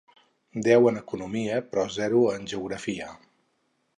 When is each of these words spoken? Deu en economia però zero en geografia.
Deu 0.67 0.87
en 0.91 0.97
economia 1.01 1.59
però 1.75 1.85
zero 1.97 2.23
en 2.37 2.49
geografia. 2.53 3.13